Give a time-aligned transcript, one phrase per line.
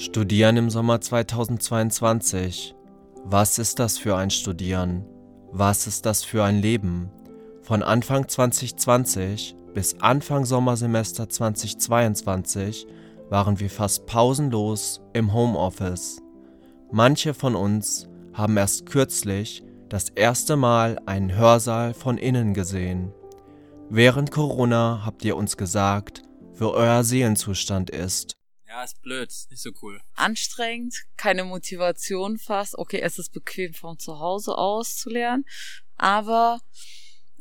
[0.00, 2.74] Studieren im Sommer 2022.
[3.24, 5.04] Was ist das für ein Studieren?
[5.52, 7.10] Was ist das für ein Leben?
[7.60, 12.86] Von Anfang 2020 bis Anfang Sommersemester 2022
[13.28, 16.22] waren wir fast pausenlos im Homeoffice.
[16.90, 23.12] Manche von uns haben erst kürzlich das erste Mal einen Hörsaal von innen gesehen.
[23.90, 26.22] Während Corona habt ihr uns gesagt,
[26.54, 28.39] wie euer Seelenzustand ist.
[28.80, 30.00] Ja, ist blöd, ist nicht so cool.
[30.14, 32.78] Anstrengend, keine Motivation fast.
[32.78, 35.44] Okay, es ist bequem von zu Hause aus zu lernen,
[35.96, 36.60] aber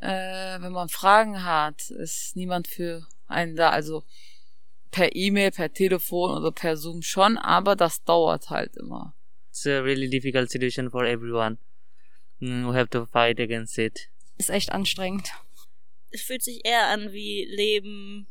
[0.02, 3.70] äh, wenn man Fragen hat, ist niemand für einen da.
[3.70, 4.04] Also
[4.92, 9.16] per E-Mail, per Telefon oder per Zoom schon, aber das dauert halt immer.
[9.48, 11.58] It's a really difficult situation for everyone.
[12.40, 14.10] Mm, we have to fight against it.
[14.38, 15.32] Ist echt anstrengend.
[16.12, 18.28] Es fühlt sich eher an wie Leben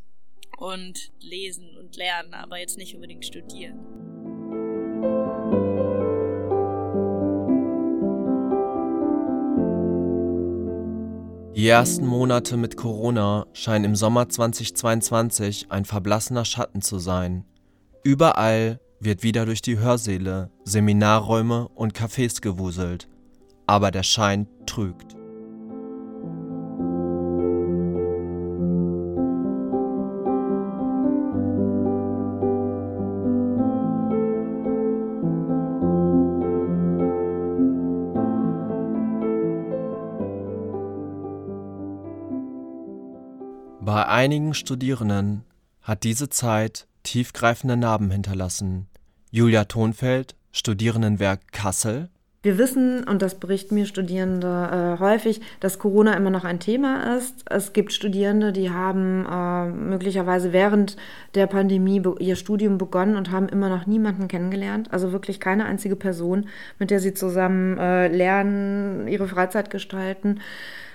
[0.58, 3.78] und lesen und lernen, aber jetzt nicht unbedingt studieren.
[11.54, 17.44] Die ersten Monate mit Corona scheinen im Sommer 2022 ein verblassener Schatten zu sein.
[18.04, 23.08] Überall wird wieder durch die Hörsäle, Seminarräume und Cafés gewuselt.
[23.66, 25.17] Aber der Schein trügt.
[44.08, 45.44] Einigen Studierenden
[45.82, 48.88] hat diese Zeit tiefgreifende Narben hinterlassen.
[49.30, 52.08] Julia Thonfeld, Studierendenwerk Kassel.
[52.40, 54.46] Wir wissen, und das berichten mir Studierende
[54.96, 57.44] äh, häufig, dass Corona immer noch ein Thema ist.
[57.50, 60.96] Es gibt Studierende, die haben äh, möglicherweise während
[61.34, 64.92] der Pandemie ihr Studium begonnen und haben immer noch niemanden kennengelernt.
[64.92, 66.46] Also wirklich keine einzige Person,
[66.78, 70.40] mit der sie zusammen äh, lernen, ihre Freizeit gestalten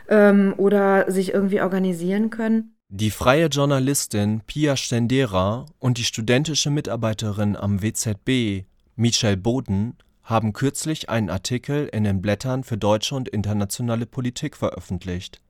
[0.07, 2.72] ähm, oder sich irgendwie organisieren können.
[2.95, 11.09] Die freie Journalistin Pia Stendera und die studentische Mitarbeiterin am WZB, Michelle Boden, haben kürzlich
[11.09, 15.41] einen Artikel in den Blättern für deutsche und internationale Politik veröffentlicht.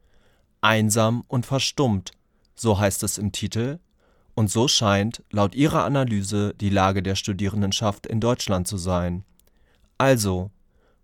[0.62, 2.12] Einsam und verstummt,
[2.56, 3.80] so heißt es im Titel,
[4.36, 9.26] und so scheint laut ihrer Analyse die Lage der Studierendenschaft in Deutschland zu sein.
[9.98, 10.50] Also,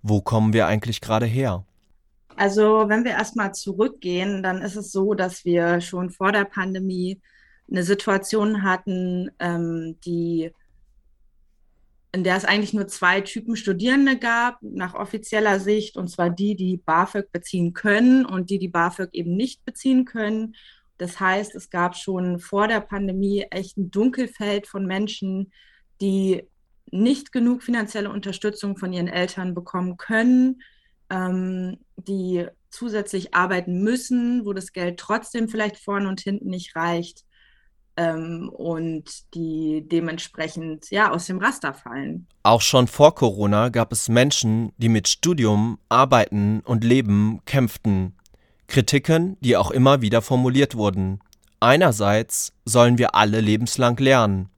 [0.02, 1.66] wo kommen wir eigentlich gerade her?
[2.40, 7.20] Also wenn wir erstmal zurückgehen, dann ist es so, dass wir schon vor der Pandemie
[7.70, 10.50] eine Situation hatten, ähm, die
[12.14, 16.56] in der es eigentlich nur zwei Typen Studierende gab, nach offizieller Sicht, und zwar die,
[16.56, 20.56] die BAföG beziehen können und die, die BAföG eben nicht beziehen können.
[20.98, 25.52] Das heißt, es gab schon vor der Pandemie echt ein Dunkelfeld von Menschen,
[26.00, 26.44] die
[26.90, 30.62] nicht genug finanzielle Unterstützung von ihren Eltern bekommen können,
[31.10, 37.26] ähm, die zusätzlich arbeiten müssen, wo das Geld trotzdem vielleicht vorne und hinten nicht reicht
[38.00, 42.28] ähm, und die dementsprechend ja aus dem Raster fallen.
[42.44, 48.16] Auch schon vor Corona gab es Menschen, die mit Studium, Arbeiten und Leben kämpften.
[48.68, 51.20] Kritiken, die auch immer wieder formuliert wurden.
[51.60, 54.50] Einerseits sollen wir alle lebenslang lernen.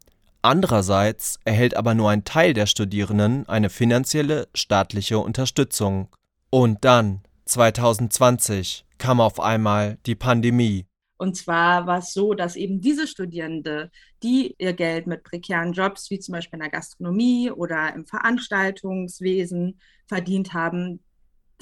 [0.43, 6.09] Andererseits erhält aber nur ein Teil der Studierenden eine finanzielle staatliche Unterstützung.
[6.53, 10.85] Und dann, 2020, kam auf einmal die Pandemie.
[11.17, 13.89] Und zwar war es so, dass eben diese Studierende,
[14.21, 19.79] die ihr Geld mit prekären Jobs, wie zum Beispiel in der Gastronomie oder im Veranstaltungswesen
[20.07, 21.01] verdient haben,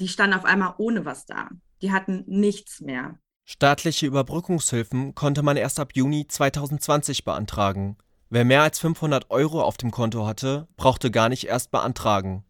[0.00, 1.50] die standen auf einmal ohne was da.
[1.82, 3.16] Die hatten nichts mehr.
[3.44, 7.96] Staatliche Überbrückungshilfen konnte man erst ab Juni 2020 beantragen.
[8.28, 12.44] Wer mehr als 500 Euro auf dem Konto hatte, brauchte gar nicht erst beantragen.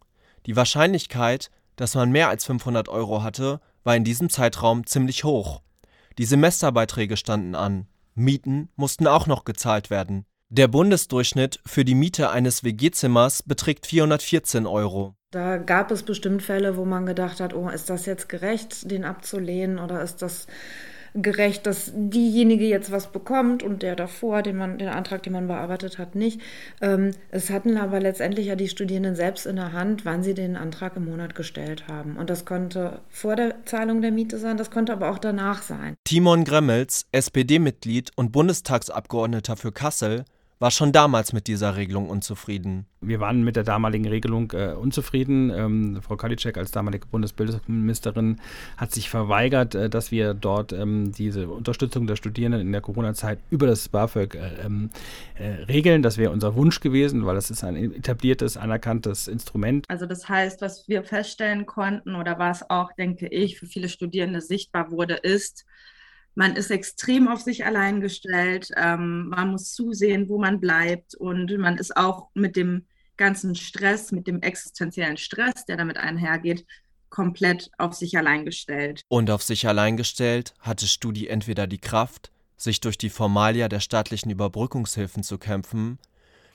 [0.46, 5.62] Die Wahrscheinlichkeit, dass man mehr als 500 Euro hatte, war in diesem Zeitraum ziemlich hoch.
[6.18, 7.86] Die Semesterbeiträge standen an.
[8.14, 10.26] Mieten mussten auch noch gezahlt werden.
[10.50, 15.14] Der Bundesdurchschnitt für die Miete eines WG-Zimmers beträgt 414 Euro.
[15.30, 19.04] Da gab es bestimmt Fälle, wo man gedacht hat, oh, ist das jetzt gerecht, den
[19.04, 20.48] abzulehnen oder ist das
[21.14, 25.46] gerecht, dass diejenige jetzt was bekommt und der davor, den man, den Antrag, den man
[25.46, 26.40] bearbeitet hat, nicht.
[26.80, 30.56] Ähm, es hatten aber letztendlich ja die Studierenden selbst in der Hand, wann sie den
[30.56, 32.16] Antrag im Monat gestellt haben.
[32.16, 35.94] Und das konnte vor der Zahlung der Miete sein, das konnte aber auch danach sein.
[36.04, 40.24] Timon Gremmels, SPD-Mitglied und Bundestagsabgeordneter für Kassel,
[40.60, 42.84] war schon damals mit dieser Regelung unzufrieden.
[43.00, 45.48] Wir waren mit der damaligen Regelung äh, unzufrieden.
[45.48, 48.38] Ähm, Frau Kalitschek als damalige Bundesbildungsministerin
[48.76, 53.38] hat sich verweigert, äh, dass wir dort ähm, diese Unterstützung der Studierenden in der Corona-Zeit
[53.48, 54.90] über das BAföG äh, ähm,
[55.36, 56.02] äh, regeln.
[56.02, 59.86] Das wäre unser Wunsch gewesen, weil es ist ein etabliertes, anerkanntes Instrument.
[59.88, 64.42] Also das heißt, was wir feststellen konnten oder was auch, denke ich, für viele Studierende
[64.42, 65.64] sichtbar wurde, ist,
[66.34, 68.70] man ist extrem auf sich allein gestellt.
[68.76, 71.14] Ähm, man muss zusehen, wo man bleibt.
[71.14, 72.86] Und man ist auch mit dem
[73.16, 76.64] ganzen Stress, mit dem existenziellen Stress, der damit einhergeht,
[77.10, 79.02] komplett auf sich allein gestellt.
[79.08, 83.80] Und auf sich allein gestellt hatte Studi entweder die Kraft, sich durch die Formalia der
[83.80, 85.98] staatlichen Überbrückungshilfen zu kämpfen,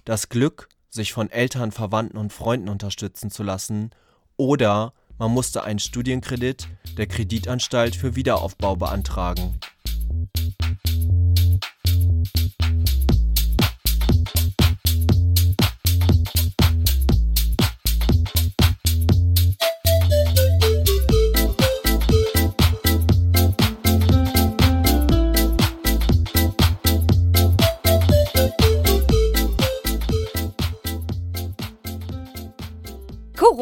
[0.06, 3.92] das Glück, sich von Eltern, Verwandten und Freunden unterstützen zu lassen,
[4.38, 6.68] oder man musste einen Studienkredit
[6.98, 9.60] der Kreditanstalt für Wiederaufbau beantragen.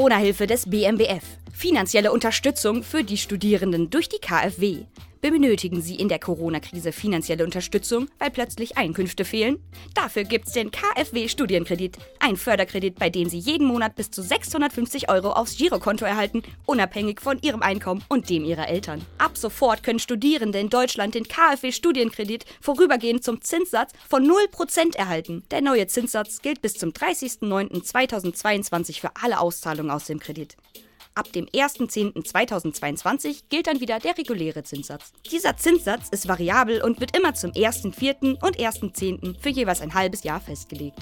[0.04, 1.24] Corona-Hilfe des BMBF.
[1.54, 4.80] Finanzielle Unterstützung für die Studierenden durch die KfW.
[5.24, 9.58] Benötigen Sie in der Corona-Krise finanzielle Unterstützung, weil plötzlich Einkünfte fehlen?
[9.94, 11.98] Dafür gibt's den KfW-Studienkredit.
[12.20, 17.22] Ein Förderkredit, bei dem Sie jeden Monat bis zu 650 Euro aufs Girokonto erhalten, unabhängig
[17.22, 19.02] von Ihrem Einkommen und dem Ihrer Eltern.
[19.18, 25.44] Ab sofort können Studierende in Deutschland den KfW-Studienkredit vorübergehend zum Zinssatz von 0% erhalten.
[25.52, 30.58] Der neue Zinssatz gilt bis zum 30.09.2022 für alle Auszahlungen aus dem Kredit.
[31.16, 35.14] Ab dem 1.10.2022 gilt dann wieder der reguläre Zinssatz.
[35.32, 38.44] Dieser Zinssatz ist variabel und wird immer zum 1.4.
[38.44, 39.40] und 1.10.
[39.40, 41.00] für jeweils ein halbes Jahr festgelegt.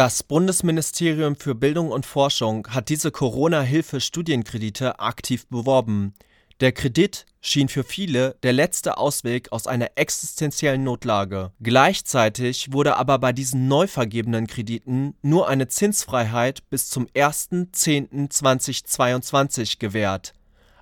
[0.00, 6.14] Das Bundesministerium für Bildung und Forschung hat diese Corona-Hilfe-Studienkredite aktiv beworben.
[6.60, 11.52] Der Kredit schien für viele der letzte Ausweg aus einer existenziellen Notlage.
[11.60, 20.32] Gleichzeitig wurde aber bei diesen neu vergebenen Krediten nur eine Zinsfreiheit bis zum 1.10.2022 gewährt.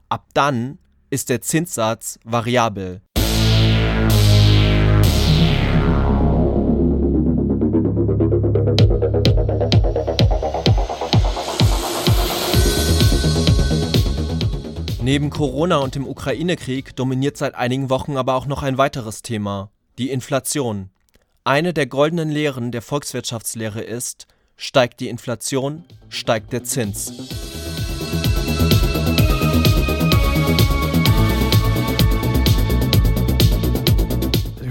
[0.08, 0.78] Ab dann
[1.10, 3.02] ist der Zinssatz variabel.
[15.08, 19.70] Neben Corona und dem Ukraine-Krieg dominiert seit einigen Wochen aber auch noch ein weiteres Thema,
[19.96, 20.90] die Inflation.
[21.44, 24.26] Eine der goldenen Lehren der Volkswirtschaftslehre ist,
[24.58, 27.47] steigt die Inflation, steigt der Zins.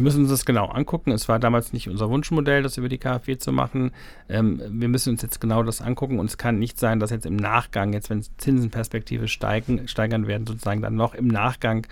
[0.07, 1.12] Müssen uns das genau angucken.
[1.12, 3.92] Es war damals nicht unser Wunschmodell, das über die KfW zu machen.
[4.30, 7.25] Ähm, wir müssen uns jetzt genau das angucken und es kann nicht sein, dass jetzt
[7.25, 11.86] im Nachgang, jetzt wenn Zinsenperspektive steigen, steigern werden, sozusagen dann noch im Nachgang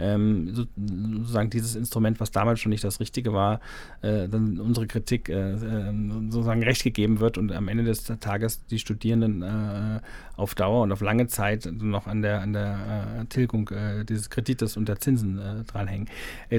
[0.00, 3.60] ähm, so, sozusagen dieses Instrument, was damals schon nicht das Richtige war,
[4.02, 8.64] äh, dann unsere Kritik äh, ähm, sozusagen recht gegeben wird und am Ende des Tages
[8.66, 10.00] die Studierenden äh,
[10.40, 14.30] auf Dauer und auf lange Zeit noch an der, an der äh, Tilgung äh, dieses
[14.30, 16.08] Kredites und der Zinsen äh, dranhängen.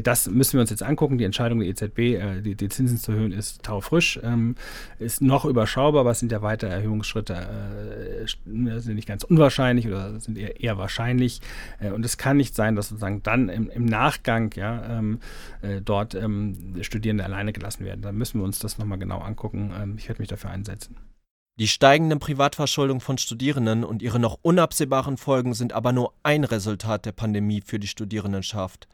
[0.03, 1.17] das müssen wir uns jetzt angucken.
[1.17, 4.55] Die Entscheidung der EZB, die, die Zinsen zu erhöhen, ist taufrisch, ähm,
[4.99, 10.37] ist noch überschaubar, aber es sind ja weitere Erhöhungsschritte sind nicht ganz unwahrscheinlich oder sind
[10.37, 11.41] eher, eher wahrscheinlich.
[11.93, 15.19] und es kann nicht sein, dass sozusagen dann im, im Nachgang ja, ähm,
[15.61, 18.01] äh, dort ähm, Studierende alleine gelassen werden.
[18.01, 19.73] Da müssen wir uns das nochmal genau angucken.
[19.75, 20.97] Ähm, ich werde mich dafür einsetzen.
[21.59, 27.05] Die steigende Privatverschuldung von Studierenden und ihre noch unabsehbaren Folgen sind aber nur ein Resultat
[27.05, 28.87] der Pandemie für die Studierendenschaft.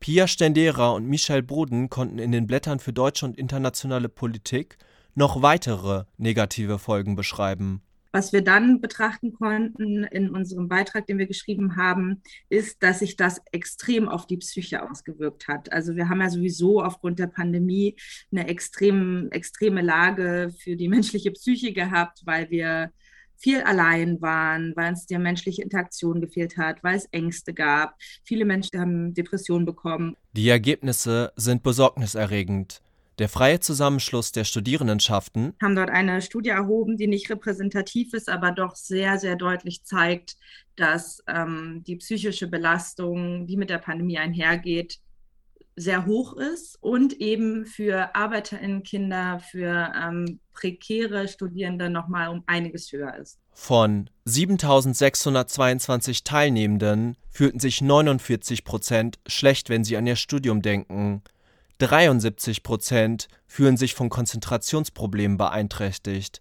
[0.00, 4.78] Pia Stendera und Michel Boden konnten in den Blättern für deutsche und internationale Politik
[5.14, 7.82] noch weitere negative Folgen beschreiben.
[8.18, 13.14] Was wir dann betrachten konnten in unserem Beitrag, den wir geschrieben haben, ist, dass sich
[13.14, 15.70] das extrem auf die Psyche ausgewirkt hat.
[15.70, 17.94] Also wir haben ja sowieso aufgrund der Pandemie
[18.32, 22.90] eine extrem, extreme Lage für die menschliche Psyche gehabt, weil wir
[23.36, 27.94] viel allein waren, weil es der menschliche Interaktion gefehlt hat, weil es Ängste gab.
[28.24, 30.16] Viele Menschen haben Depressionen bekommen.
[30.32, 32.82] Die Ergebnisse sind besorgniserregend.
[33.18, 38.52] Der Freie Zusammenschluss der Studierendenschaften haben dort eine Studie erhoben, die nicht repräsentativ ist, aber
[38.52, 40.36] doch sehr, sehr deutlich zeigt,
[40.76, 45.00] dass ähm, die psychische Belastung, die mit der Pandemie einhergeht,
[45.74, 53.16] sehr hoch ist und eben für ArbeiterInnenkinder, für ähm, prekäre Studierende nochmal um einiges höher
[53.16, 53.38] ist.
[53.52, 61.22] Von 7622 Teilnehmenden fühlten sich 49 Prozent schlecht, wenn sie an ihr Studium denken.
[61.78, 66.40] 73 Prozent fühlen sich von Konzentrationsproblemen beeinträchtigt.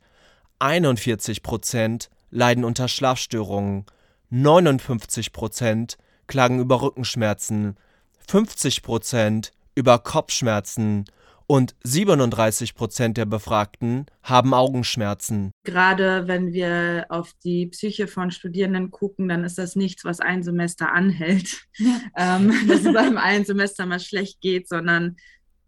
[0.60, 3.86] 41 Prozent leiden unter Schlafstörungen.
[4.30, 7.78] 59 Prozent klagen über Rückenschmerzen.
[8.28, 11.06] 50 Prozent über Kopfschmerzen
[11.48, 15.52] und 37 Prozent der Befragten haben Augenschmerzen.
[15.64, 20.44] Gerade wenn wir auf die Psyche von Studierenden gucken, dann ist das nichts, was ein
[20.44, 22.00] Semester anhält, ja.
[22.18, 25.16] ähm, dass es beim einen Semester mal schlecht geht, sondern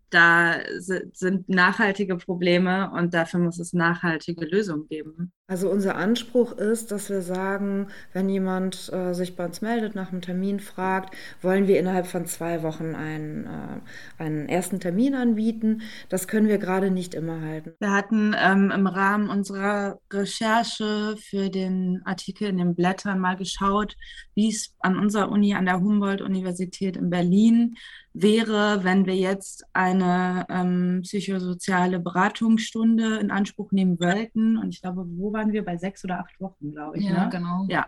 [0.10, 5.32] da sind nachhaltige Probleme und dafür muss es nachhaltige Lösungen geben.
[5.50, 10.12] Also unser Anspruch ist, dass wir sagen, wenn jemand äh, sich bei uns meldet, nach
[10.12, 15.82] einem Termin fragt, wollen wir innerhalb von zwei Wochen einen, äh, einen ersten Termin anbieten.
[16.08, 17.74] Das können wir gerade nicht immer halten.
[17.80, 23.96] Wir hatten ähm, im Rahmen unserer Recherche für den Artikel in den Blättern mal geschaut,
[24.36, 27.76] wie es an unserer Uni, an der Humboldt-Universität in Berlin
[28.14, 34.58] wäre, wenn wir jetzt eine ähm, psychosoziale Beratungsstunde in Anspruch nehmen wollten.
[34.58, 35.64] Und ich glaube, wo waren wir?
[35.64, 37.06] Bei sechs oder acht Wochen, glaube ich.
[37.06, 37.30] Ja, ne?
[37.32, 37.66] genau.
[37.70, 37.88] Ja.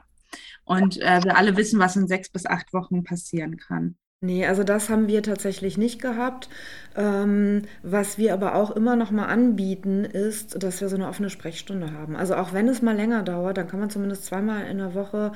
[0.63, 3.97] Und äh, wir alle wissen, was in sechs bis acht Wochen passieren kann.
[4.23, 6.47] Nee, also das haben wir tatsächlich nicht gehabt.
[6.95, 11.31] Ähm, was wir aber auch immer noch mal anbieten, ist, dass wir so eine offene
[11.31, 12.15] Sprechstunde haben.
[12.15, 15.31] Also auch wenn es mal länger dauert, dann kann man zumindest zweimal in der Woche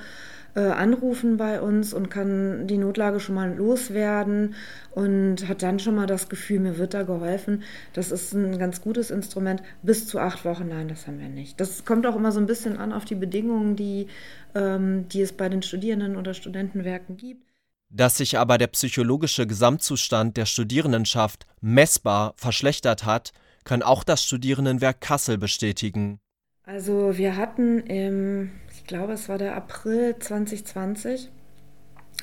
[0.56, 4.54] äh, anrufen bei uns und kann die Notlage schon mal loswerden
[4.92, 7.64] und hat dann schon mal das Gefühl, mir wird da geholfen.
[7.94, 9.64] Das ist ein ganz gutes Instrument.
[9.82, 11.60] Bis zu acht Wochen, nein, das haben wir nicht.
[11.60, 14.08] Das kommt auch immer so ein bisschen an auf die Bedingungen, die,
[14.54, 17.55] ähm, die es bei den Studierenden oder Studentenwerken gibt.
[17.96, 23.32] Dass sich aber der psychologische Gesamtzustand der Studierendenschaft messbar verschlechtert hat,
[23.64, 26.20] kann auch das Studierendenwerk Kassel bestätigen.
[26.66, 28.52] Also wir hatten im
[28.86, 31.32] ich glaube, es war der April 2020.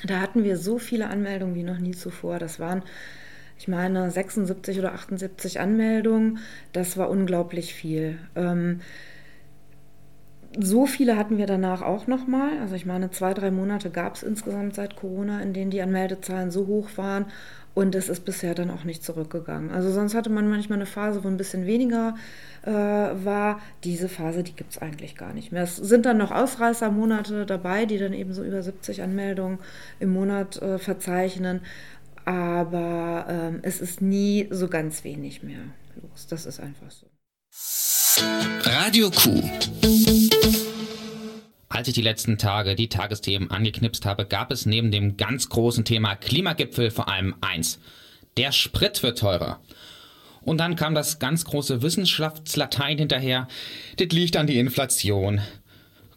[0.05, 2.39] Da hatten wir so viele Anmeldungen wie noch nie zuvor.
[2.39, 2.83] Das waren,
[3.57, 6.37] ich meine, 76 oder 78 Anmeldungen.
[6.71, 8.17] Das war unglaublich viel.
[8.37, 8.79] Ähm,
[10.59, 12.59] so viele hatten wir danach auch nochmal.
[12.61, 16.51] Also ich meine, zwei, drei Monate gab es insgesamt seit Corona, in denen die Anmeldezahlen
[16.51, 17.25] so hoch waren.
[17.75, 19.71] Und es ist bisher dann auch nicht zurückgegangen.
[19.71, 22.15] Also sonst hatte man manchmal eine Phase, wo ein bisschen weniger
[22.61, 23.59] äh, war.
[23.83, 25.63] Diese Phase, die gibt es eigentlich gar nicht mehr.
[25.63, 29.57] Es sind dann noch Ausreißermonate dabei, die dann eben so über 70 Anmeldungen
[29.99, 31.61] im Monat äh, verzeichnen.
[32.25, 35.63] Aber ähm, es ist nie so ganz wenig mehr
[36.01, 36.27] los.
[36.27, 37.07] Das ist einfach so.
[38.65, 39.41] Radio Q.
[41.73, 45.83] Als ich die letzten Tage die Tagesthemen angeknipst habe, gab es neben dem ganz großen
[45.83, 47.79] Thema Klimagipfel vor allem eins.
[48.37, 49.59] Der Sprit wird teurer.
[50.43, 53.47] Und dann kam das ganz große Wissenschaftslatein hinterher.
[53.97, 55.41] Das liegt an die Inflation.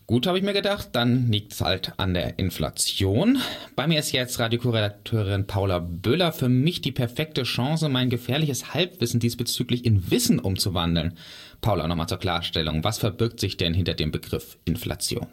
[0.06, 3.38] Gut, habe ich mir gedacht, dann liegt es halt an der Inflation.
[3.76, 6.32] Bei mir ist jetzt Radiokorredakteurin Paula Böhler.
[6.32, 11.16] Für mich die perfekte Chance, mein gefährliches Halbwissen diesbezüglich in Wissen umzuwandeln.
[11.62, 12.84] Paula, nochmal zur Klarstellung.
[12.84, 15.28] Was verbirgt sich denn hinter dem Begriff Inflation?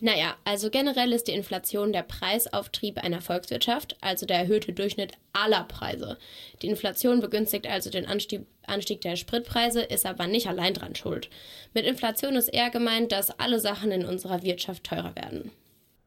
[0.00, 5.64] Naja, also generell ist die Inflation der Preisauftrieb einer Volkswirtschaft, also der erhöhte Durchschnitt aller
[5.64, 6.18] Preise.
[6.62, 11.30] Die Inflation begünstigt also den Anstieg, Anstieg der Spritpreise, ist aber nicht allein dran schuld.
[11.72, 15.50] Mit Inflation ist eher gemeint, dass alle Sachen in unserer Wirtschaft teurer werden.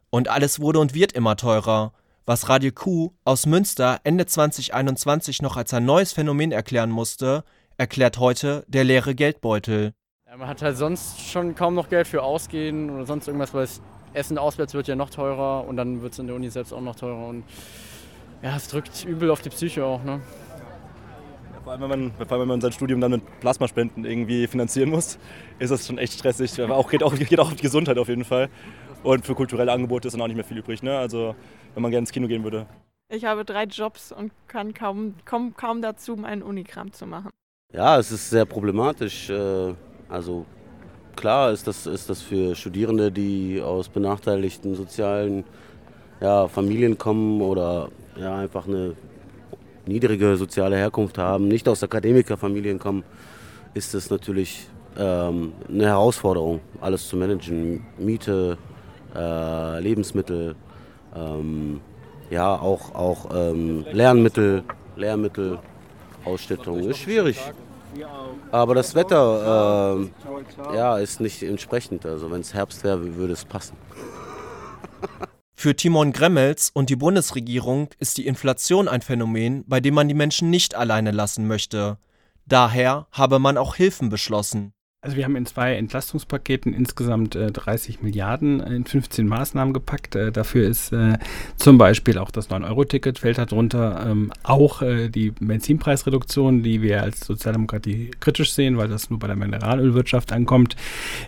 [0.10, 1.94] Und alles wurde und wird immer teurer.
[2.26, 7.44] Was Radio Q aus Münster Ende 2021 noch als ein neues Phänomen erklären musste,
[7.78, 9.94] erklärt heute der leere Geldbeutel.
[10.30, 13.62] Ja, man hat halt sonst schon kaum noch Geld für Ausgehen oder sonst irgendwas, weil
[13.62, 13.82] das
[14.14, 16.82] Essen auswärts wird ja noch teurer und dann wird es in der Uni selbst auch
[16.82, 17.28] noch teurer.
[17.28, 17.46] Und
[18.42, 20.04] ja, es drückt übel auf die Psyche auch.
[20.04, 20.20] Ne?
[21.54, 24.48] Ja, vor, allem, wenn man, vor allem, wenn man sein Studium dann mit Plasmaspenden irgendwie
[24.48, 25.18] finanzieren muss,
[25.60, 26.62] ist das schon echt stressig.
[26.62, 28.50] Aber auch geht, auch, geht auch auf die Gesundheit auf jeden Fall.
[29.04, 30.84] Und für kulturelle Angebote ist dann auch nicht mehr viel übrig.
[30.84, 30.98] Ne?
[30.98, 31.36] Also,
[31.74, 32.68] wenn man gerne ins Kino gehen würde.
[33.08, 37.30] Ich habe drei Jobs und kann kaum, komme kaum dazu, meinen Unikram zu machen.
[37.74, 39.30] Ja, es ist sehr problematisch.
[39.30, 39.74] Äh,
[40.10, 40.46] also
[41.16, 45.44] klar ist das, ist das für Studierende, die aus benachteiligten sozialen
[46.22, 48.94] ja, Familien kommen oder ja, einfach eine
[49.86, 53.04] niedrige soziale Herkunft haben, nicht aus Akademikerfamilien kommen,
[53.74, 57.86] ist es natürlich ähm, eine Herausforderung, alles zu managen.
[57.98, 58.58] Miete,
[59.16, 60.56] äh, Lebensmittel,
[61.16, 61.82] ähm,
[62.30, 64.64] ja, auch, auch ähm, Lernmittel,
[64.96, 65.60] Lehrmittel,
[66.26, 66.80] Ausstattung.
[66.80, 67.40] Ist schwierig.
[68.52, 72.06] Aber das Wetter äh, ja, ist nicht entsprechend.
[72.06, 73.76] Also wenn es Herbst wäre, würde es passen.
[75.60, 80.14] Für Timon Gremmels und die Bundesregierung ist die Inflation ein Phänomen, bei dem man die
[80.14, 81.98] Menschen nicht alleine lassen möchte.
[82.46, 84.74] Daher habe man auch Hilfen beschlossen.
[85.00, 90.16] Also wir haben in zwei Entlastungspaketen insgesamt äh, 30 Milliarden in 15 Maßnahmen gepackt.
[90.16, 91.20] Äh, dafür ist äh,
[91.56, 97.20] zum Beispiel auch das 9-Euro-Ticket fällt darunter, ähm, auch äh, die Benzinpreisreduktion, die wir als
[97.20, 100.76] Sozialdemokratie kritisch sehen, weil das nur bei der Mineralölwirtschaft ankommt.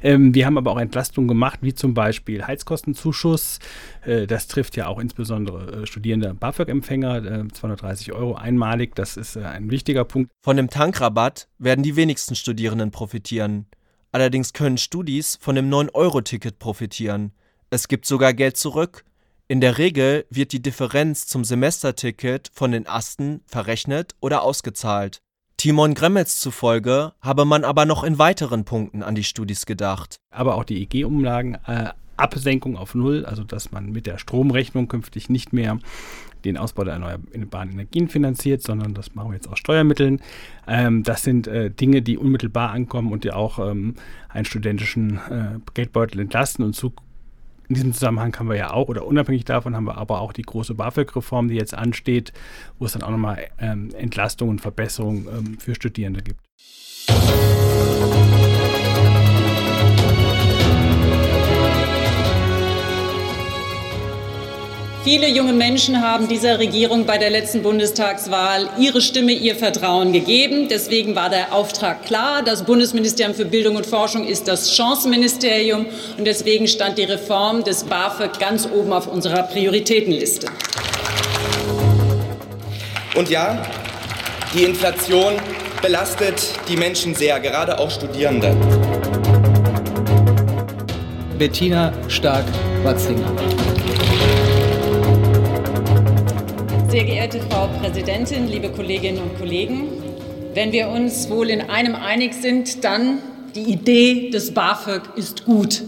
[0.02, 3.60] Ähm, wir haben aber auch Entlastungen gemacht, wie zum Beispiel Heizkostenzuschuss.
[4.04, 8.96] Äh, das trifft ja auch insbesondere äh, Studierende BAföG-Empfänger, 230 Euro einmalig.
[8.96, 10.32] Das ist ein wichtiger Punkt.
[10.42, 13.68] Von dem Tankrabatt werden die wenigsten Studierenden profitieren.
[14.12, 17.32] Allerdings können Studis von dem 9-Euro-Ticket profitieren.
[17.70, 19.04] Es gibt sogar Geld zurück.
[19.48, 25.22] In der Regel wird die Differenz zum Semesterticket von den Asten verrechnet oder ausgezahlt.
[25.58, 30.16] Timon Gremmels zufolge habe man aber noch in weiteren Punkten an die Studis gedacht.
[30.32, 35.30] Aber auch die EG-Umlagen, äh, Absenkung auf Null, also dass man mit der Stromrechnung künftig
[35.30, 35.80] nicht mehr
[36.46, 40.22] den Ausbau der erneuerbaren Energien finanziert, sondern das machen wir jetzt aus Steuermitteln.
[40.68, 43.96] Ähm, das sind äh, Dinge, die unmittelbar ankommen und die auch ähm,
[44.30, 46.64] einen studentischen äh, Geldbeutel entlasten.
[46.66, 46.94] Und zu,
[47.68, 50.44] in diesem Zusammenhang haben wir ja auch, oder unabhängig davon haben wir aber auch die
[50.44, 52.34] große BAföG-Reform, die jetzt ansteht,
[52.78, 56.40] wo es dann auch nochmal ähm, Entlastungen und Verbesserungen ähm, für Studierende gibt.
[65.06, 70.68] Viele junge Menschen haben dieser Regierung bei der letzten Bundestagswahl ihre Stimme, ihr Vertrauen gegeben.
[70.70, 72.44] Deswegen war der Auftrag klar.
[72.44, 75.86] Das Bundesministerium für Bildung und Forschung ist das Chancenministerium.
[76.18, 80.48] Und deswegen stand die Reform des BAföG ganz oben auf unserer Prioritätenliste.
[83.16, 83.66] Und ja,
[84.54, 85.36] die Inflation
[85.82, 88.54] belastet die Menschen sehr, gerade auch Studierende.
[91.38, 93.32] Bettina Stark-Watzinger.
[97.00, 99.88] Sehr geehrte Frau Präsidentin, liebe Kolleginnen und Kollegen,
[100.54, 103.20] wenn wir uns wohl in einem einig sind, dann
[103.56, 105.84] die Idee des BAföG ist gut.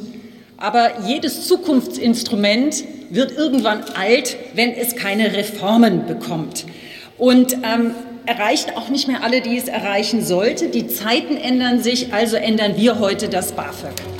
[0.56, 6.66] Aber jedes Zukunftsinstrument wird irgendwann alt, wenn es keine Reformen bekommt.
[7.18, 7.94] Und ähm,
[8.26, 10.70] erreicht auch nicht mehr alle, die es erreichen sollte.
[10.70, 14.11] Die Zeiten ändern sich, also ändern wir heute das BAföG.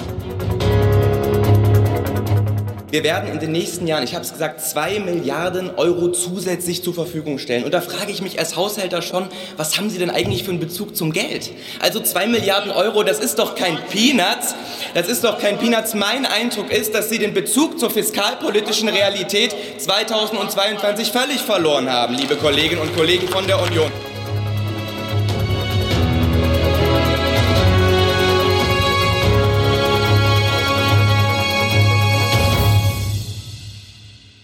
[2.92, 6.94] Wir werden in den nächsten Jahren, ich habe es gesagt, zwei Milliarden Euro zusätzlich zur
[6.94, 7.64] Verfügung stellen.
[7.64, 10.60] Und da frage ich mich als Haushälter schon, was haben Sie denn eigentlich für einen
[10.60, 11.52] Bezug zum Geld?
[11.80, 14.56] Also zwei Milliarden Euro, das ist doch kein Peanuts.
[14.94, 15.94] Das ist doch kein Peanuts.
[15.94, 22.36] Mein Eindruck ist, dass Sie den Bezug zur fiskalpolitischen Realität 2022 völlig verloren haben, liebe
[22.36, 24.11] Kolleginnen und Kollegen von der Union.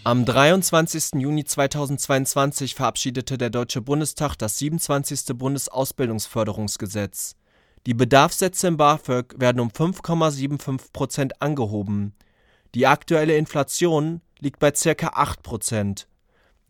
[0.08, 1.20] Am 23.
[1.20, 5.36] Juni 2022 verabschiedete der Deutsche Bundestag das 27.
[5.36, 7.36] Bundesausbildungsförderungsgesetz.
[7.86, 12.14] Die Bedarfssätze im BAföG werden um 5,75 Prozent angehoben.
[12.74, 15.08] Die aktuelle Inflation liegt bei ca.
[15.08, 16.08] 8 Prozent.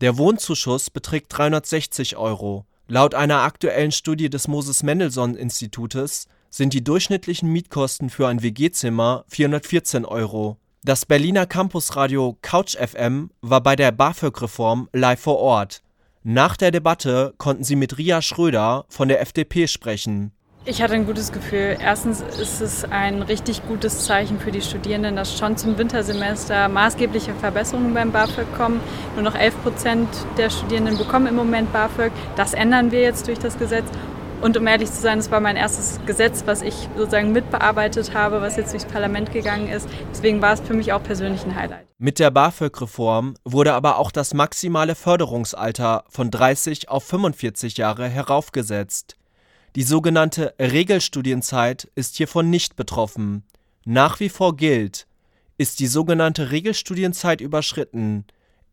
[0.00, 2.66] Der Wohnzuschuss beträgt 360 Euro.
[2.88, 10.56] Laut einer aktuellen Studie des Moses-Mendelssohn-Institutes sind die durchschnittlichen Mietkosten für ein WG-Zimmer 414 Euro.
[10.84, 15.82] Das Berliner Campusradio Couch FM war bei der BAföG-Reform live vor Ort.
[16.22, 20.30] Nach der Debatte konnten sie mit Ria Schröder von der FDP sprechen.
[20.64, 21.76] Ich hatte ein gutes Gefühl.
[21.80, 27.34] Erstens ist es ein richtig gutes Zeichen für die Studierenden, dass schon zum Wintersemester maßgebliche
[27.34, 28.80] Verbesserungen beim BAföG kommen.
[29.14, 32.12] Nur noch 11 Prozent der Studierenden bekommen im Moment BAföG.
[32.36, 33.86] Das ändern wir jetzt durch das Gesetz.
[34.40, 38.40] Und um ehrlich zu sein, es war mein erstes Gesetz, was ich sozusagen mitbearbeitet habe,
[38.40, 39.88] was jetzt durchs Parlament gegangen ist.
[40.12, 41.86] Deswegen war es für mich auch persönlich ein Highlight.
[41.98, 49.16] Mit der BAföG-Reform wurde aber auch das maximale Förderungsalter von 30 auf 45 Jahre heraufgesetzt.
[49.74, 53.42] Die sogenannte Regelstudienzeit ist hiervon nicht betroffen.
[53.84, 55.08] Nach wie vor gilt,
[55.56, 58.24] ist die sogenannte Regelstudienzeit überschritten,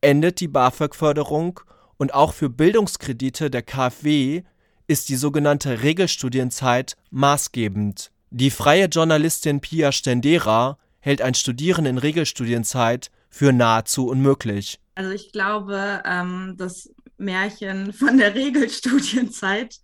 [0.02, 1.60] endet die BAföG-Förderung
[1.98, 4.44] und auch für Bildungskredite der KfW
[4.88, 8.12] ist die sogenannte Regelstudienzeit maßgebend.
[8.30, 14.80] Die freie Journalistin Pia Stendera hält ein Studieren in Regelstudienzeit für nahezu unmöglich.
[14.96, 19.80] Also ich glaube, ähm, das Märchen von der Regelstudienzeit,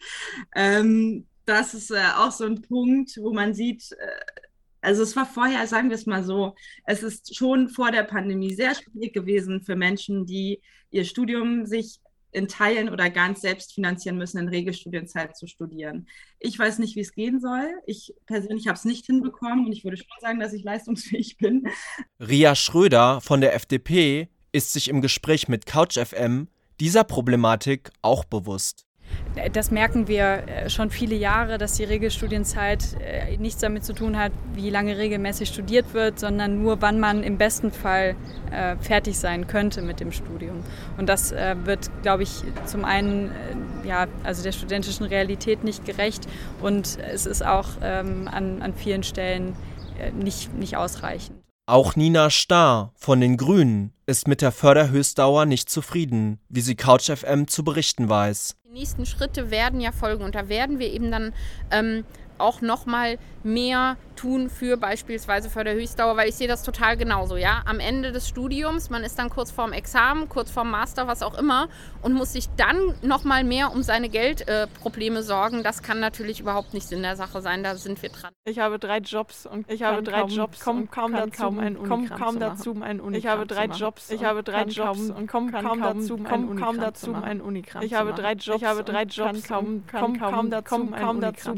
[0.55, 4.41] ähm, das ist äh, auch so ein Punkt, wo man sieht, äh,
[4.81, 8.53] also es war vorher, sagen wir es mal so, es ist schon vor der Pandemie
[8.53, 10.59] sehr schwierig gewesen für Menschen, die
[10.89, 12.00] ihr Studium sich
[12.31, 16.07] in Teilen oder ganz selbst finanzieren müssen, in Regelstudienzeit zu studieren.
[16.39, 17.69] Ich weiß nicht, wie es gehen soll.
[17.85, 21.67] Ich persönlich habe es nicht hinbekommen und ich würde schon sagen, dass ich leistungsfähig bin.
[22.19, 26.47] Ria Schröder von der FDP ist sich im Gespräch mit CouchFM
[26.79, 28.85] dieser Problematik auch bewusst.
[29.53, 34.17] Das merken wir äh, schon viele Jahre, dass die Regelstudienzeit äh, nichts damit zu tun
[34.17, 38.15] hat, wie lange regelmäßig studiert wird, sondern nur, wann man im besten Fall
[38.51, 40.63] äh, fertig sein könnte mit dem Studium.
[40.97, 43.31] Und das wird, glaube ich, zum einen
[43.83, 46.27] ja, also der studentischen Realität nicht gerecht
[46.61, 49.55] und es ist auch ähm, an, an vielen Stellen
[50.13, 51.40] nicht, nicht ausreichend.
[51.71, 57.47] Auch Nina Starr von den Grünen ist mit der Förderhöchstdauer nicht zufrieden, wie sie CouchFM
[57.47, 58.57] zu berichten weiß.
[58.65, 61.33] Die nächsten Schritte werden ja folgen und da werden wir eben dann
[61.71, 62.03] ähm,
[62.41, 67.63] auch noch mal mehr tun für beispielsweise Förderhöchstdauer, weil ich sehe das total genauso, ja.
[67.65, 71.37] Am Ende des Studiums, man ist dann kurz vorm Examen, kurz vorm Master, was auch
[71.37, 71.69] immer
[72.03, 75.63] und muss sich dann noch mal mehr um seine Geldprobleme äh, sorgen.
[75.63, 78.31] Das kann natürlich überhaupt nicht Sinn der Sache sein, da sind wir dran.
[78.45, 81.77] Ich habe drei Jobs und ich habe drei kaum, Jobs komm, kaum dazu, kaum ein
[81.81, 85.51] komm, kaum dazu, einen Unikram Ich habe drei Jobs, ich habe drei Jobs und komme
[85.51, 86.25] kaum dazu, um
[86.57, 90.87] kaum dazu, einen Unikram Ich habe drei Jobs, ich habe drei Jobs, kaum kaum dazu,
[90.87, 91.53] kaum dazu,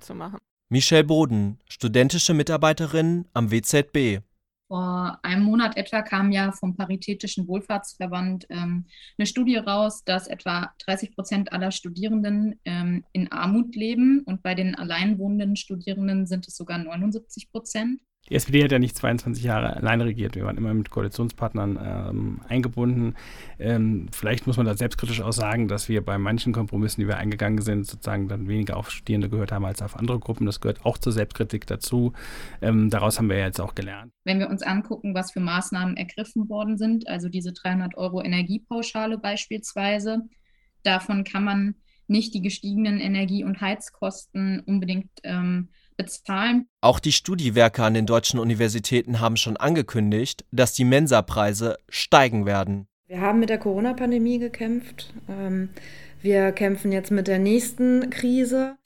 [0.00, 0.38] zu machen.
[0.68, 4.22] Michelle Boden, studentische Mitarbeiterin am WZB.
[4.68, 8.86] Vor einem Monat etwa kam ja vom Paritätischen Wohlfahrtsverband ähm,
[9.18, 14.54] eine Studie raus, dass etwa 30 Prozent aller Studierenden ähm, in Armut leben und bei
[14.54, 18.00] den alleinwohnenden Studierenden sind es sogar 79 Prozent.
[18.28, 20.36] Die SPD hat ja nicht 22 Jahre alleine regiert.
[20.36, 23.16] Wir waren immer mit Koalitionspartnern ähm, eingebunden.
[23.58, 27.16] Ähm, vielleicht muss man da selbstkritisch auch sagen, dass wir bei manchen Kompromissen, die wir
[27.16, 30.46] eingegangen sind, sozusagen dann weniger auf Studierende gehört haben als auf andere Gruppen.
[30.46, 32.12] Das gehört auch zur Selbstkritik dazu.
[32.62, 34.12] Ähm, daraus haben wir ja jetzt auch gelernt.
[34.24, 39.18] Wenn wir uns angucken, was für Maßnahmen ergriffen worden sind, also diese 300 Euro Energiepauschale
[39.18, 40.20] beispielsweise,
[40.84, 41.74] davon kann man
[42.06, 45.70] nicht die gestiegenen Energie- und Heizkosten unbedingt ähm,
[46.02, 46.66] bezahlen.
[46.80, 52.86] Auch die Studiewerke an den deutschen Universitäten haben schon angekündigt, dass die Mensa-Preise steigen werden.
[53.06, 55.12] Wir haben mit der Corona-Pandemie gekämpft.
[55.28, 55.70] Ähm,
[56.22, 58.76] wir kämpfen jetzt mit der nächsten Krise.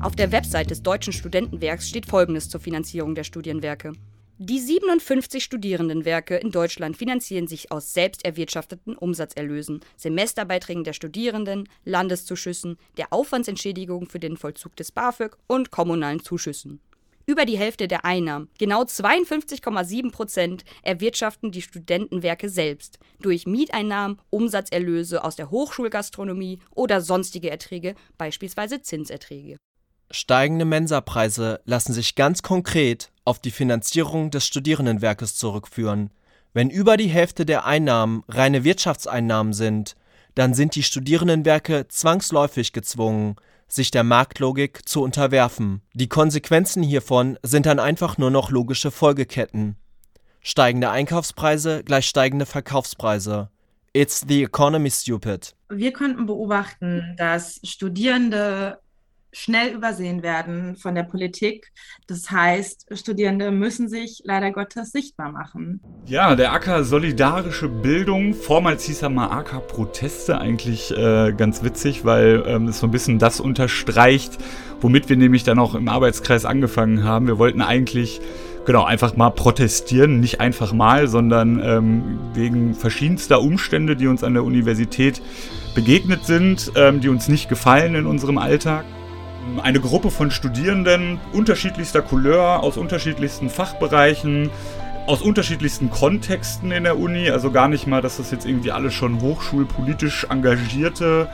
[0.00, 3.92] Auf der Website des Deutschen Studentenwerks steht Folgendes zur Finanzierung der Studienwerke.
[4.40, 12.76] Die 57 Studierendenwerke in Deutschland finanzieren sich aus selbst erwirtschafteten Umsatzerlösen, Semesterbeiträgen der Studierenden, Landeszuschüssen,
[12.98, 16.78] der Aufwandsentschädigung für den Vollzug des BAföG und kommunalen Zuschüssen.
[17.26, 25.24] Über die Hälfte der Einnahmen, genau 52,7 Prozent, erwirtschaften die Studentenwerke selbst durch Mieteinnahmen, Umsatzerlöse
[25.24, 29.56] aus der Hochschulgastronomie oder sonstige Erträge, beispielsweise Zinserträge.
[30.10, 36.10] Steigende Mensapreise lassen sich ganz konkret auf die Finanzierung des Studierendenwerkes zurückführen.
[36.54, 39.96] Wenn über die Hälfte der Einnahmen reine Wirtschaftseinnahmen sind,
[40.34, 45.82] dann sind die Studierendenwerke zwangsläufig gezwungen, sich der Marktlogik zu unterwerfen.
[45.92, 49.76] Die Konsequenzen hiervon sind dann einfach nur noch logische Folgeketten.
[50.40, 53.50] Steigende Einkaufspreise gleich steigende Verkaufspreise.
[53.92, 55.54] It's the economy stupid.
[55.68, 58.78] Wir konnten beobachten, dass Studierende
[59.32, 61.72] schnell übersehen werden von der Politik.
[62.06, 65.80] Das heißt, Studierende müssen sich leider Gottes sichtbar machen.
[66.06, 72.04] Ja, der Acker Solidarische Bildung, vormals hieß er mal Acker Proteste, eigentlich äh, ganz witzig,
[72.04, 74.38] weil ähm, es so ein bisschen das unterstreicht,
[74.80, 77.26] womit wir nämlich dann auch im Arbeitskreis angefangen haben.
[77.26, 78.20] Wir wollten eigentlich
[78.64, 84.34] genau, einfach mal protestieren, nicht einfach mal, sondern ähm, wegen verschiedenster Umstände, die uns an
[84.34, 85.22] der Universität
[85.74, 88.84] begegnet sind, ähm, die uns nicht gefallen in unserem Alltag
[89.62, 94.50] eine Gruppe von Studierenden unterschiedlichster Couleur aus unterschiedlichsten Fachbereichen,
[95.06, 97.30] aus unterschiedlichsten Kontexten in der Uni.
[97.30, 101.28] Also gar nicht mal, dass das jetzt irgendwie alle schon hochschulpolitisch engagierte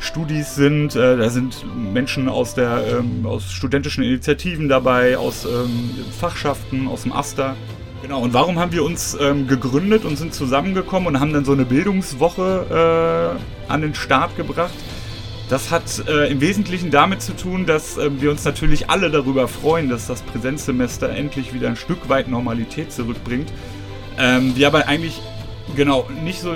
[0.00, 0.96] Studis sind.
[0.96, 7.02] Äh, da sind Menschen aus, der, ähm, aus studentischen Initiativen dabei, aus ähm, Fachschaften, aus
[7.02, 7.56] dem Aster.
[8.02, 11.52] Genau, und warum haben wir uns ähm, gegründet und sind zusammengekommen und haben dann so
[11.52, 13.36] eine Bildungswoche
[13.68, 14.72] äh, an den Start gebracht?
[15.48, 19.48] Das hat äh, im Wesentlichen damit zu tun, dass äh, wir uns natürlich alle darüber
[19.48, 23.50] freuen, dass das Präsenzsemester endlich wieder ein Stück weit Normalität zurückbringt.
[24.18, 25.22] Ähm, wir aber eigentlich
[25.74, 26.54] genau nicht so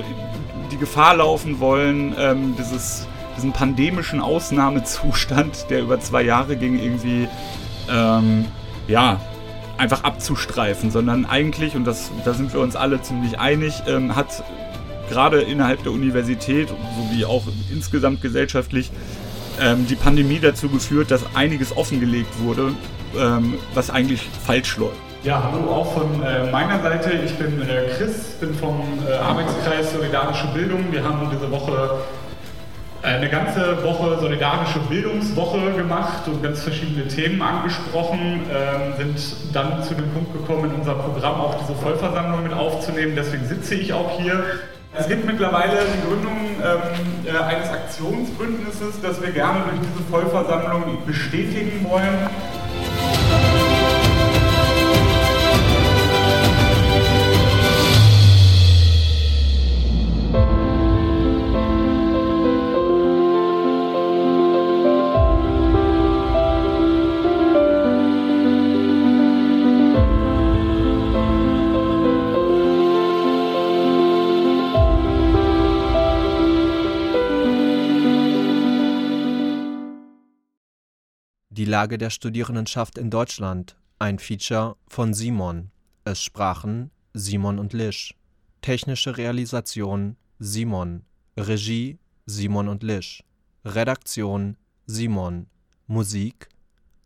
[0.71, 7.29] die Gefahr laufen wollen, ähm, dieses, diesen pandemischen Ausnahmezustand, der über zwei Jahre ging, irgendwie
[7.91, 8.45] ähm,
[8.89, 9.21] ja,
[9.79, 14.45] einfach abzustreifen, sondern eigentlich, und das, da sind wir uns alle ziemlich einig, ähm, hat
[15.13, 18.91] gerade innerhalb der Universität sowie auch insgesamt gesellschaftlich
[19.61, 22.73] ähm, die Pandemie dazu geführt, dass einiges offengelegt wurde,
[23.19, 24.97] ähm, was eigentlich falsch läuft.
[25.23, 27.13] Ja, hallo auch von äh, meiner Seite.
[27.25, 30.87] Ich bin äh, Chris, bin vom äh, Arbeitskreis Solidarische Bildung.
[30.91, 31.99] Wir haben diese Woche
[33.03, 39.95] eine ganze Woche solidarische Bildungswoche gemacht und ganz verschiedene Themen angesprochen, ähm, sind dann zu
[39.95, 43.15] dem Punkt gekommen, in unser Programm auch diese Vollversammlung mit aufzunehmen.
[43.17, 44.45] Deswegen sitze ich auch hier.
[44.95, 50.99] Es gibt mittlerweile die Gründung ähm, äh, eines Aktionsbündnisses, das wir gerne durch diese Vollversammlung
[51.07, 52.29] bestätigen wollen.
[81.55, 85.71] Die Lage der Studierendenschaft in Deutschland, ein Feature von Simon.
[86.03, 88.15] Es sprachen Simon und Lisch.
[88.63, 91.05] Technische Realisation Simon.
[91.37, 93.23] Regie Simon und Lisch.
[93.67, 95.47] Redaktion Simon.
[95.87, 96.49] Musik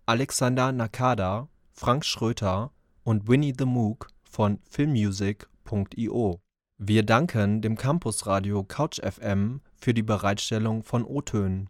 [0.07, 2.71] Alexander Nakada, Frank Schröter
[3.03, 6.41] und Winnie the Mook von filmmusic.io.
[6.79, 11.69] Wir danken dem Campusradio Couch FM für die Bereitstellung von O-Tönen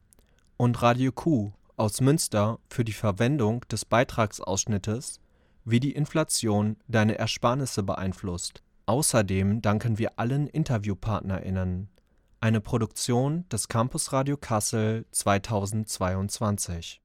[0.59, 5.21] und Radio Q aus Münster für die Verwendung des Beitragsausschnittes
[5.65, 8.63] Wie die Inflation deine Ersparnisse beeinflusst.
[8.87, 11.89] Außerdem danken wir allen InterviewpartnerInnen.
[12.41, 17.01] Eine Produktion des Campusradio Kassel 2022